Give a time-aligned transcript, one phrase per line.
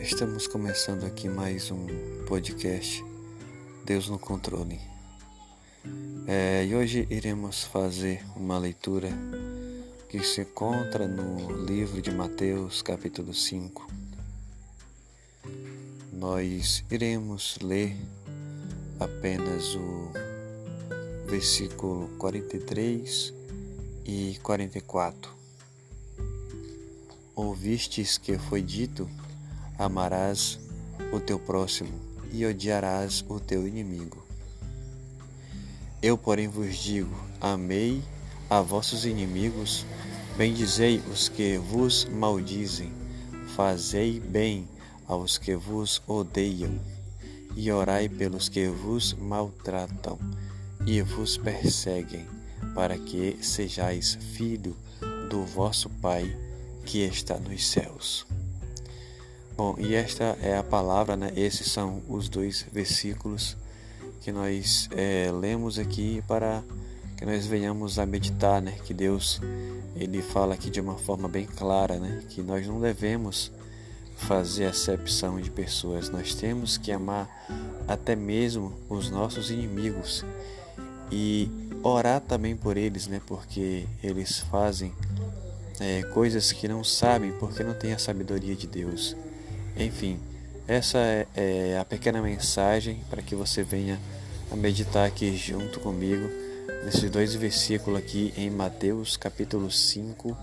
[0.00, 1.86] Estamos começando aqui mais um
[2.26, 3.04] podcast
[3.84, 4.80] Deus no Controle.
[6.26, 9.10] É, e hoje iremos fazer uma leitura
[10.08, 13.90] que se encontra no livro de Mateus, capítulo 5.
[16.14, 17.94] Nós iremos ler
[18.98, 20.10] apenas o
[21.26, 23.34] versículo 43
[24.06, 25.30] e 44.
[27.36, 29.08] Ouvistes que foi dito
[29.80, 30.58] amarás
[31.10, 31.98] o teu próximo
[32.30, 34.22] e odiarás o teu inimigo.
[36.02, 38.02] Eu, porém, vos digo: amei
[38.50, 39.86] a vossos inimigos,
[40.36, 42.92] bendizei os que vos maldizem,
[43.56, 44.68] fazei bem
[45.08, 46.78] aos que vos odeiam,
[47.56, 50.18] e orai pelos que vos maltratam
[50.86, 52.26] e vos perseguem,
[52.74, 54.76] para que sejais filho
[55.30, 56.36] do vosso Pai
[56.84, 58.26] que está nos céus.
[59.62, 61.34] Bom, e esta é a palavra, né?
[61.36, 63.58] Esses são os dois versículos
[64.22, 66.62] que nós é, lemos aqui para
[67.14, 68.78] que nós venhamos a meditar, né?
[68.86, 69.38] Que Deus
[69.94, 72.22] ele fala aqui de uma forma bem clara, né?
[72.30, 73.52] Que nós não devemos
[74.16, 77.28] fazer acepção de pessoas, nós temos que amar
[77.86, 80.24] até mesmo os nossos inimigos
[81.12, 81.50] e
[81.82, 83.20] orar também por eles, né?
[83.26, 84.94] Porque eles fazem
[85.78, 89.14] é, coisas que não sabem porque não têm a sabedoria de Deus.
[89.80, 90.20] Enfim,
[90.68, 93.98] essa é, é a pequena mensagem para que você venha
[94.52, 96.28] a meditar aqui junto comigo
[96.84, 100.36] nesses dois versículos aqui em Mateus capítulo 5.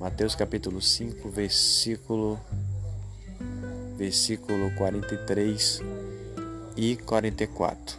[0.00, 2.40] Mateus capítulo 5, versículo
[3.96, 5.80] versículo 43
[6.76, 7.96] e 44.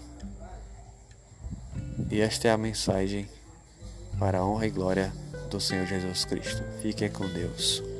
[2.09, 3.29] E esta é a mensagem
[4.19, 5.13] para a honra e glória
[5.49, 6.61] do Senhor Jesus Cristo.
[6.81, 7.90] Fique com Deus.